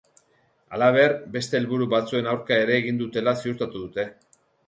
[0.77, 4.09] Halaber, beste helburu batzuen aurka ere egin dutela ziurtatu dute.